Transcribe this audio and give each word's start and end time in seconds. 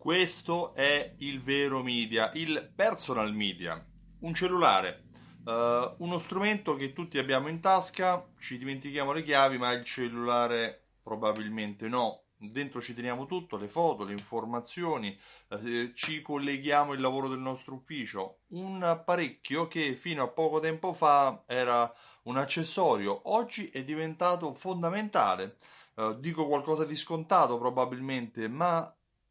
Questo 0.00 0.72
è 0.74 1.14
il 1.18 1.42
vero 1.42 1.82
media, 1.82 2.30
il 2.32 2.72
personal 2.74 3.34
media, 3.34 3.86
un 4.20 4.32
cellulare, 4.32 5.04
uh, 5.44 5.94
uno 5.98 6.16
strumento 6.16 6.74
che 6.74 6.94
tutti 6.94 7.18
abbiamo 7.18 7.48
in 7.48 7.60
tasca, 7.60 8.26
ci 8.38 8.56
dimentichiamo 8.56 9.12
le 9.12 9.22
chiavi, 9.22 9.58
ma 9.58 9.72
il 9.72 9.84
cellulare 9.84 10.86
probabilmente 11.02 11.86
no. 11.88 12.22
Dentro 12.38 12.80
ci 12.80 12.94
teniamo 12.94 13.26
tutto, 13.26 13.58
le 13.58 13.68
foto, 13.68 14.04
le 14.04 14.12
informazioni, 14.12 15.20
eh, 15.50 15.92
ci 15.94 16.22
colleghiamo 16.22 16.94
il 16.94 17.00
lavoro 17.02 17.28
del 17.28 17.40
nostro 17.40 17.74
ufficio. 17.74 18.44
Un 18.52 18.82
apparecchio 18.82 19.68
che 19.68 19.96
fino 19.96 20.22
a 20.22 20.28
poco 20.28 20.60
tempo 20.60 20.94
fa 20.94 21.42
era 21.44 21.92
un 22.22 22.38
accessorio, 22.38 23.30
oggi 23.30 23.68
è 23.68 23.84
diventato 23.84 24.54
fondamentale. 24.54 25.58
Uh, 25.96 26.18
dico 26.18 26.46
qualcosa 26.46 26.86
di 26.86 26.96
scontato 26.96 27.58
probabilmente, 27.58 28.48
ma 28.48 28.90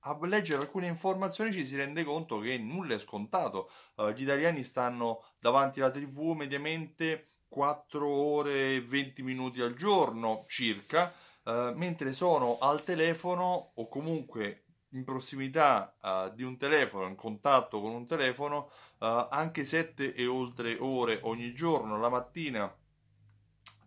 a 0.10 0.28
leggere 0.28 0.62
alcune 0.62 0.88
informazioni 0.88 1.52
ci 1.52 1.64
si 1.64 1.76
rende 1.76 2.04
conto 2.04 2.40
che 2.40 2.58
nulla 2.58 2.96
è 2.96 3.00
scontato. 3.00 3.70
Uh, 3.96 4.10
gli 4.10 4.24
italiani 4.24 4.64
stanno 4.64 5.24
davanti 5.40 5.80
alla 5.80 5.92
TV 5.92 6.34
mediamente 6.36 7.28
4 7.48 8.08
ore 8.08 8.76
e 8.76 8.82
20 8.82 9.22
minuti 9.22 9.62
al 9.62 9.76
giorno 9.76 10.46
circa, 10.48 11.14
uh, 11.44 11.74
mentre 11.76 12.14
sono 12.14 12.58
al 12.60 12.84
telefono 12.84 13.72
o 13.76 13.88
comunque 13.88 14.64
in 14.94 15.04
prossimità 15.04 15.96
uh, 16.02 16.34
di 16.34 16.42
un 16.42 16.58
telefono, 16.58 17.08
in 17.08 17.16
contatto 17.16 17.80
con 17.80 17.92
un 17.92 18.08
telefono, 18.08 18.72
anche 19.02 19.64
7 19.64 20.14
e 20.14 20.26
oltre 20.26 20.76
ore 20.78 21.20
ogni 21.22 21.54
giorno. 21.54 21.98
La 21.98 22.10
mattina 22.10 22.70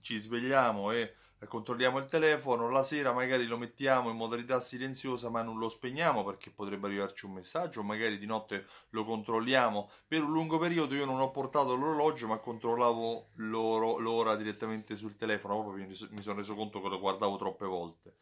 ci 0.01 0.19
svegliamo 0.19 0.91
e 0.91 1.17
controlliamo 1.47 1.99
il 1.99 2.07
telefono, 2.07 2.71
la 2.71 2.83
sera 2.83 3.13
magari 3.13 3.47
lo 3.47 3.59
mettiamo 3.59 4.11
in 4.11 4.17
modalità 4.17 4.61
silenziosa 4.61 5.29
ma 5.29 5.43
non 5.43 5.59
lo 5.59 5.69
spegniamo 5.69 6.25
perché 6.25 6.51
potrebbe 6.51 6.87
arrivarci 6.87 7.27
un 7.27 7.33
messaggio, 7.33 7.83
magari 7.83 8.19
di 8.19 8.27
notte 8.27 8.67
lo 8.91 9.05
controlliamo. 9.05 9.91
Per 10.07 10.23
un 10.23 10.33
lungo 10.33 10.59
periodo 10.59 10.95
io 10.95 11.05
non 11.05 11.21
ho 11.21 11.31
portato 11.31 11.75
l'orologio 11.75 12.27
ma 12.27 12.39
controllavo 12.39 13.31
l'ora 13.37 14.37
direttamente 14.37 14.97
sul 14.97 15.17
telefono, 15.17 15.62
proprio 15.62 15.87
mi 15.87 16.23
sono 16.23 16.37
reso 16.37 16.55
conto 16.55 16.81
che 16.81 16.89
lo 16.89 17.01
guardavo 17.01 17.37
troppe 17.37 17.67
volte. 17.67 18.17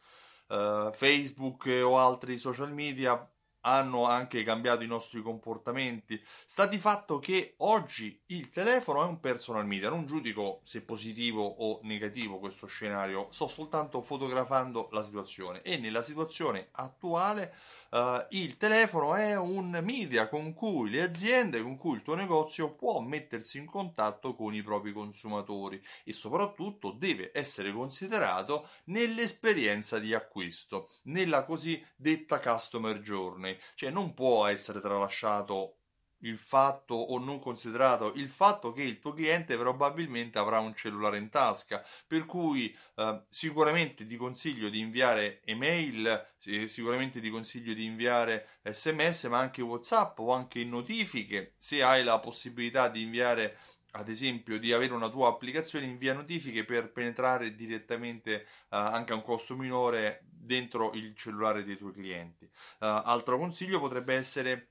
Uh, 0.47 0.91
Facebook 0.91 1.65
o 1.83 1.97
altri 1.97 2.37
social 2.37 2.73
media 2.73 3.25
hanno 3.61 4.05
anche 4.05 4.43
cambiato 4.43 4.83
i 4.83 4.87
nostri 4.87 5.21
comportamenti. 5.21 6.21
Sta 6.45 6.65
di 6.65 6.77
fatto 6.77 7.19
che 7.19 7.55
oggi 7.57 8.19
il 8.27 8.49
telefono 8.49 9.03
è 9.03 9.07
un 9.07 9.19
personal 9.19 9.65
media, 9.65 9.89
non 9.89 10.05
giudico 10.05 10.61
se 10.63 10.81
positivo 10.81 11.43
o 11.43 11.79
negativo 11.83 12.39
questo 12.39 12.67
scenario, 12.67 13.27
sto 13.31 13.47
soltanto 13.47 14.01
fotografando 14.01 14.89
la 14.91 15.03
situazione 15.03 15.61
e 15.61 15.77
nella 15.77 16.01
situazione 16.01 16.69
attuale 16.71 17.53
Uh, 17.91 18.25
il 18.29 18.55
telefono 18.55 19.15
è 19.15 19.35
un 19.35 19.77
media 19.83 20.29
con 20.29 20.53
cui 20.53 20.89
le 20.89 21.01
aziende, 21.01 21.61
con 21.61 21.75
cui 21.75 21.95
il 21.95 22.03
tuo 22.03 22.15
negozio 22.15 22.73
può 22.73 23.01
mettersi 23.01 23.57
in 23.57 23.65
contatto 23.65 24.33
con 24.33 24.53
i 24.53 24.63
propri 24.63 24.93
consumatori 24.93 25.83
e 26.05 26.13
soprattutto 26.13 26.91
deve 26.91 27.31
essere 27.33 27.73
considerato 27.73 28.69
nell'esperienza 28.85 29.99
di 29.99 30.13
acquisto, 30.13 30.89
nella 31.03 31.43
cosiddetta 31.43 32.39
customer 32.39 32.97
journey, 32.99 33.57
cioè 33.75 33.89
non 33.89 34.13
può 34.13 34.45
essere 34.45 34.79
tralasciato 34.79 35.80
il 36.21 36.37
fatto 36.37 36.95
o 36.95 37.17
non 37.19 37.39
considerato 37.39 38.13
il 38.15 38.29
fatto 38.29 38.71
che 38.71 38.83
il 38.83 38.99
tuo 38.99 39.13
cliente 39.13 39.57
probabilmente 39.57 40.39
avrà 40.39 40.59
un 40.59 40.75
cellulare 40.75 41.17
in 41.17 41.29
tasca, 41.29 41.85
per 42.05 42.25
cui 42.25 42.75
eh, 42.95 43.23
sicuramente 43.29 44.05
ti 44.05 44.17
consiglio 44.17 44.69
di 44.69 44.79
inviare 44.79 45.41
email, 45.45 46.27
sicuramente 46.37 47.21
ti 47.21 47.29
consiglio 47.29 47.73
di 47.73 47.85
inviare 47.85 48.59
sms, 48.63 49.25
ma 49.25 49.39
anche 49.39 49.61
WhatsApp 49.61 50.19
o 50.19 50.31
anche 50.31 50.63
notifiche, 50.63 51.53
se 51.57 51.83
hai 51.83 52.03
la 52.03 52.19
possibilità 52.19 52.89
di 52.89 53.03
inviare 53.03 53.57
ad 53.91 54.07
esempio 54.07 54.57
di 54.59 54.71
avere 54.71 54.93
una 54.93 55.09
tua 55.09 55.27
applicazione 55.27 55.85
invia 55.85 56.13
notifiche 56.13 56.63
per 56.63 56.91
penetrare 56.91 57.55
direttamente 57.55 58.45
uh, 58.69 58.75
anche 58.75 59.11
a 59.11 59.15
un 59.15 59.21
costo 59.21 59.55
minore 59.55 60.23
dentro 60.23 60.93
il 60.93 61.13
cellulare 61.15 61.63
dei 61.63 61.77
tuoi 61.77 61.93
clienti. 61.93 62.45
Uh, 62.45 62.49
altro 62.79 63.37
consiglio 63.37 63.79
potrebbe 63.79 64.15
essere 64.15 64.69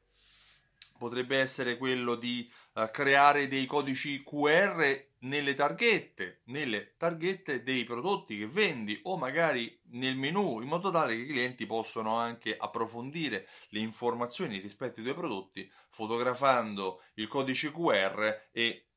potrebbe 1.00 1.38
essere 1.38 1.78
quello 1.78 2.14
di 2.14 2.46
uh, 2.74 2.90
creare 2.90 3.48
dei 3.48 3.64
codici 3.64 4.22
QR 4.22 5.08
nelle 5.20 5.54
targhette, 5.54 6.42
nelle 6.44 6.94
targhette 6.98 7.62
dei 7.62 7.84
prodotti 7.84 8.36
che 8.36 8.46
vendi 8.46 9.00
o 9.04 9.16
magari 9.16 9.80
nel 9.92 10.16
menu 10.16 10.60
in 10.60 10.68
modo 10.68 10.90
tale 10.90 11.14
che 11.14 11.22
i 11.22 11.26
clienti 11.26 11.64
possano 11.64 12.16
anche 12.16 12.54
approfondire 12.54 13.48
le 13.70 13.80
informazioni 13.80 14.58
rispetto 14.58 15.00
ai 15.00 15.04
tuoi 15.04 15.16
prodotti 15.16 15.72
fotografando 15.88 17.02
il 17.14 17.28
codice 17.28 17.72
QR 17.72 18.48
e 18.52 18.89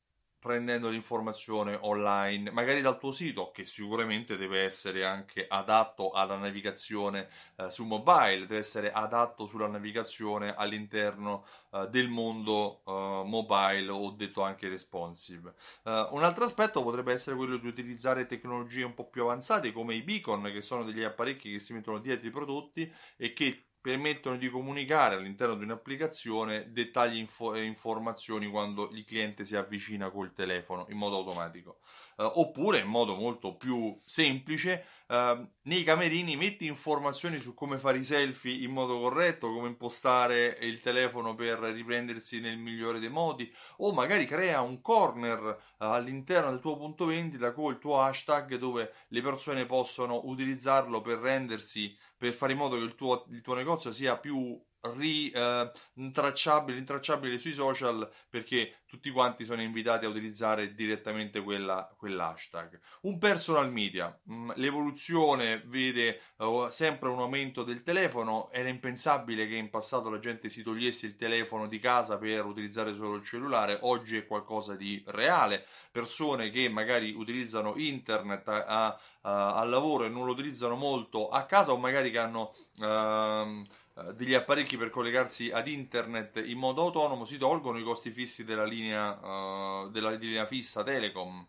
prendendo 0.43 0.89
l'informazione 0.89 1.77
online, 1.83 2.51
magari 2.51 2.81
dal 2.81 2.99
tuo 2.99 3.11
sito, 3.11 3.51
che 3.51 3.63
sicuramente 3.63 4.35
deve 4.35 4.63
essere 4.63 5.05
anche 5.05 5.47
adatto 5.47 6.11
alla 6.11 6.35
navigazione 6.35 7.29
eh, 7.55 7.71
su 7.71 7.85
mobile, 7.85 8.41
deve 8.41 8.57
essere 8.57 8.91
adatto 8.91 9.45
sulla 9.45 9.67
navigazione 9.67 10.53
all'interno 10.53 11.45
eh, 11.71 11.87
del 11.89 12.09
mondo 12.09 12.81
eh, 12.85 12.91
mobile 13.25 13.89
o 13.89 14.11
detto 14.11 14.41
anche 14.41 14.67
responsive. 14.67 15.53
Eh, 15.85 16.09
un 16.11 16.23
altro 16.23 16.43
aspetto 16.43 16.83
potrebbe 16.83 17.13
essere 17.13 17.37
quello 17.37 17.55
di 17.55 17.67
utilizzare 17.67 18.25
tecnologie 18.25 18.83
un 18.83 18.95
po' 18.95 19.07
più 19.07 19.23
avanzate 19.23 19.71
come 19.71 19.95
i 19.95 20.01
beacon, 20.01 20.51
che 20.51 20.61
sono 20.61 20.83
degli 20.83 21.03
apparecchi 21.03 21.53
che 21.53 21.59
si 21.59 21.71
mettono 21.71 21.99
dietro 21.99 22.27
i 22.27 22.31
prodotti 22.31 22.93
e 23.15 23.31
che 23.31 23.67
permettono 23.83 24.38
di 24.38 24.49
comunicare 24.49 25.16
all'interno 25.16 25.55
di 25.55 25.66
un'applicazione 25.66 26.71
dettagli 26.71 27.17
e 27.53 27.63
informazioni 27.63 28.47
quando 28.47 28.89
il 28.94 29.03
cliente 29.03 29.44
si 29.44 29.57
avvicina 29.57 30.09
col 30.09 30.31
telefono 30.31 30.85
in 30.88 30.95
modo 30.95 31.17
automatico. 31.17 31.79
Uh, 32.16 32.31
oppure 32.35 32.79
in 32.79 32.88
modo 32.88 33.13
molto 33.13 33.57
più 33.57 33.99
semplice, 34.05 34.85
uh, 35.13 35.47
nei 35.63 35.84
camerini 35.84 36.35
metti 36.35 36.66
informazioni 36.66 37.40
su 37.40 37.53
come 37.53 37.78
fare 37.78 38.00
i 38.00 38.03
selfie 38.03 38.63
in 38.63 38.72
modo 38.72 39.00
corretto, 39.00 39.53
come 39.53 39.68
impostare 39.68 40.57
il 40.62 40.79
telefono 40.79 41.35
per 41.35 41.59
riprendersi 41.59 42.40
nel 42.40 42.57
migliore 42.57 43.00
dei 43.00 43.09
modi, 43.09 43.53
o 43.78 43.94
magari 43.94 44.25
crea 44.25 44.62
un 44.62 44.81
corner 44.81 45.40
uh, 45.41 45.56
all'interno 45.78 46.50
del 46.50 46.59
tuo 46.59 46.78
punto 46.78 47.06
vendita 47.06 47.53
con 47.53 47.72
il 47.72 47.79
tuo 47.79 48.01
hashtag 48.01 48.56
dove 48.56 48.94
le 49.09 49.22
persone 49.22 49.66
possono 49.66 50.22
utilizzarlo 50.25 51.01
per 51.01 51.19
rendersi 51.19 51.95
per 52.18 52.34
fare 52.34 52.53
in 52.53 52.57
modo 52.57 52.78
che 52.78 52.84
il 52.84 52.95
tuo, 52.95 53.25
il 53.30 53.41
tuo 53.41 53.53
negozio 53.53 53.91
sia 53.91 54.18
più 54.18 54.59
rintracciabile, 54.91 56.77
eh, 56.77 56.79
intracciabile 56.79 57.39
sui 57.39 57.53
social 57.53 58.09
perché 58.29 58.77
tutti 58.94 59.09
quanti 59.09 59.44
sono 59.45 59.61
invitati 59.61 60.05
a 60.05 60.09
utilizzare 60.09 60.75
direttamente 60.75 61.41
quella, 61.41 61.91
quell'hashtag. 61.97 62.79
Un 63.01 63.17
personal 63.17 63.71
media, 63.71 64.16
mm, 64.29 64.51
l'evoluzione 64.55 65.63
vede 65.66 66.21
uh, 66.38 66.69
sempre 66.69 67.09
un 67.09 67.19
aumento 67.19 67.63
del 67.63 67.81
telefono, 67.81 68.51
era 68.51 68.69
impensabile 68.69 69.47
che 69.47 69.55
in 69.55 69.71
passato 69.71 70.11
la 70.11 70.19
gente 70.19 70.49
si 70.49 70.61
togliesse 70.61 71.07
il 71.07 71.15
telefono 71.15 71.67
di 71.67 71.79
casa 71.79 72.17
per 72.17 72.45
utilizzare 72.45 72.94
solo 72.94 73.15
il 73.15 73.23
cellulare, 73.23 73.79
oggi 73.81 74.17
è 74.17 74.27
qualcosa 74.27 74.75
di 74.75 75.01
reale, 75.07 75.65
persone 75.91 76.51
che 76.51 76.69
magari 76.69 77.13
utilizzano 77.13 77.73
internet 77.77 78.47
a, 78.47 78.65
a, 78.65 79.00
a, 79.21 79.55
al 79.55 79.69
lavoro 79.69 80.05
e 80.05 80.09
non 80.09 80.25
lo 80.25 80.33
utilizzano 80.33 80.75
molto 80.75 81.29
a 81.29 81.45
casa 81.45 81.71
o 81.71 81.77
magari 81.77 82.11
che 82.11 82.19
hanno... 82.19 82.53
Uh, 82.77 82.83
eh, 82.83 83.81
degli 84.15 84.33
apparecchi 84.33 84.75
per 84.75 84.89
collegarsi 84.89 85.51
ad 85.51 85.67
internet 85.67 86.41
in 86.43 86.57
modo 86.57 86.81
autonomo 86.81 87.25
si 87.25 87.37
tolgono 87.37 87.77
i 87.77 87.83
costi 87.83 88.09
fissi 88.09 88.43
della 88.43 88.65
linea, 88.65 89.19
uh, 89.19 89.89
della 89.91 90.09
linea 90.11 90.47
fissa 90.47 90.83
Telecom 90.83 91.47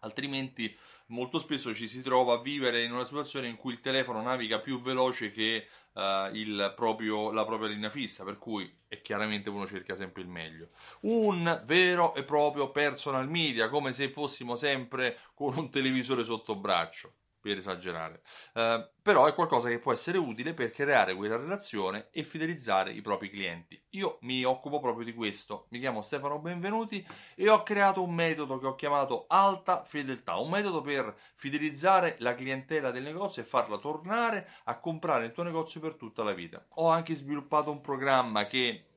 altrimenti 0.00 0.76
molto 1.06 1.38
spesso 1.38 1.74
ci 1.74 1.88
si 1.88 2.02
trova 2.02 2.34
a 2.34 2.40
vivere 2.40 2.84
in 2.84 2.92
una 2.92 3.04
situazione 3.04 3.48
in 3.48 3.56
cui 3.56 3.72
il 3.72 3.80
telefono 3.80 4.20
naviga 4.22 4.60
più 4.60 4.80
veloce 4.80 5.32
che 5.32 5.66
uh, 5.92 6.74
proprio, 6.74 7.32
la 7.32 7.44
propria 7.44 7.68
linea 7.68 7.90
fissa, 7.90 8.24
per 8.24 8.38
cui 8.38 8.72
è 8.86 9.00
chiaramente 9.00 9.50
uno 9.50 9.66
cerca 9.66 9.96
sempre 9.96 10.22
il 10.22 10.28
meglio. 10.28 10.68
Un 11.00 11.62
vero 11.64 12.14
e 12.14 12.24
proprio 12.24 12.70
personal 12.70 13.28
media, 13.28 13.68
come 13.68 13.92
se 13.92 14.10
fossimo 14.10 14.54
sempre 14.54 15.18
con 15.34 15.56
un 15.56 15.70
televisore 15.70 16.24
sotto 16.24 16.56
braccio 16.56 17.14
per 17.40 17.58
esagerare, 17.58 18.22
uh, 18.54 18.88
però 19.00 19.26
è 19.26 19.34
qualcosa 19.34 19.68
che 19.68 19.78
può 19.78 19.92
essere 19.92 20.18
utile 20.18 20.54
per 20.54 20.70
creare 20.70 21.14
quella 21.14 21.36
relazione 21.36 22.08
e 22.10 22.24
fidelizzare 22.24 22.92
i 22.92 23.00
propri 23.00 23.30
clienti. 23.30 23.80
Io 23.90 24.18
mi 24.22 24.44
occupo 24.44 24.80
proprio 24.80 25.04
di 25.04 25.14
questo, 25.14 25.66
mi 25.70 25.78
chiamo 25.78 26.02
Stefano 26.02 26.38
Benvenuti 26.40 27.06
e 27.34 27.48
ho 27.48 27.62
creato 27.62 28.02
un 28.02 28.14
metodo 28.14 28.58
che 28.58 28.66
ho 28.66 28.74
chiamato 28.74 29.26
alta 29.28 29.84
fedeltà, 29.84 30.36
un 30.36 30.50
metodo 30.50 30.80
per 30.80 31.16
fidelizzare 31.36 32.16
la 32.18 32.34
clientela 32.34 32.90
del 32.90 33.04
negozio 33.04 33.42
e 33.42 33.46
farla 33.46 33.78
tornare 33.78 34.50
a 34.64 34.78
comprare 34.78 35.26
il 35.26 35.32
tuo 35.32 35.42
negozio 35.42 35.80
per 35.80 35.94
tutta 35.94 36.22
la 36.22 36.32
vita. 36.32 36.64
Ho 36.74 36.88
anche 36.88 37.14
sviluppato 37.14 37.70
un 37.70 37.80
programma 37.80 38.46
che 38.46 38.87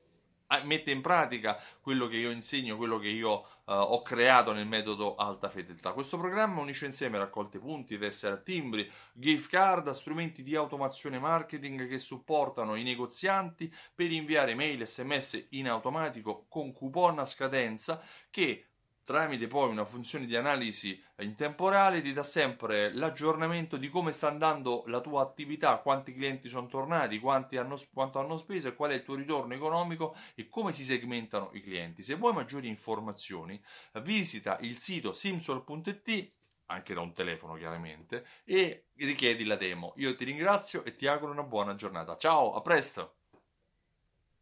mette 0.64 0.90
in 0.90 1.00
pratica 1.00 1.58
quello 1.80 2.06
che 2.06 2.16
io 2.16 2.30
insegno, 2.30 2.76
quello 2.76 2.98
che 2.98 3.08
io 3.08 3.32
uh, 3.32 3.72
ho 3.72 4.02
creato 4.02 4.52
nel 4.52 4.66
metodo 4.66 5.14
alta 5.14 5.48
fedeltà. 5.48 5.92
Questo 5.92 6.18
programma 6.18 6.60
unisce 6.60 6.86
insieme 6.86 7.18
raccolte 7.18 7.58
punti, 7.58 7.98
tessere 7.98 8.34
a 8.34 8.38
timbri, 8.38 8.90
gift 9.12 9.48
card, 9.50 9.90
strumenti 9.90 10.42
di 10.42 10.54
automazione 10.54 11.18
marketing 11.18 11.88
che 11.88 11.98
supportano 11.98 12.74
i 12.74 12.82
negozianti 12.82 13.72
per 13.94 14.10
inviare 14.10 14.54
mail, 14.54 14.86
sms 14.86 15.46
in 15.50 15.68
automatico 15.68 16.46
con 16.48 16.72
coupon 16.72 17.18
a 17.18 17.24
scadenza 17.24 18.02
che 18.30 18.71
tramite 19.04 19.46
poi 19.46 19.68
una 19.68 19.84
funzione 19.84 20.26
di 20.26 20.36
analisi 20.36 21.00
in 21.18 21.34
tempo 21.34 21.68
reale 21.68 22.00
ti 22.00 22.12
dà 22.12 22.22
sempre 22.22 22.92
l'aggiornamento 22.92 23.76
di 23.76 23.88
come 23.88 24.12
sta 24.12 24.28
andando 24.28 24.84
la 24.86 25.00
tua 25.00 25.22
attività, 25.22 25.78
quanti 25.78 26.14
clienti 26.14 26.48
sono 26.48 26.66
tornati, 26.66 27.20
hanno, 27.24 27.80
quanto 27.92 28.18
hanno 28.18 28.36
speso 28.36 28.68
e 28.68 28.74
qual 28.74 28.90
è 28.90 28.94
il 28.94 29.02
tuo 29.02 29.14
ritorno 29.14 29.54
economico 29.54 30.16
e 30.34 30.48
come 30.48 30.72
si 30.72 30.84
segmentano 30.84 31.50
i 31.52 31.60
clienti. 31.60 32.02
Se 32.02 32.14
vuoi 32.14 32.32
maggiori 32.32 32.68
informazioni, 32.68 33.60
visita 34.02 34.58
il 34.60 34.78
sito 34.78 35.12
simsol.it 35.12 36.32
anche 36.66 36.94
da 36.94 37.00
un 37.00 37.12
telefono 37.12 37.54
chiaramente 37.54 38.24
e 38.44 38.86
richiedi 38.96 39.44
la 39.44 39.56
demo. 39.56 39.92
Io 39.96 40.14
ti 40.14 40.24
ringrazio 40.24 40.84
e 40.84 40.96
ti 40.96 41.06
auguro 41.06 41.32
una 41.32 41.42
buona 41.42 41.74
giornata. 41.74 42.16
Ciao, 42.16 42.54
a 42.54 42.62
presto! 42.62 43.21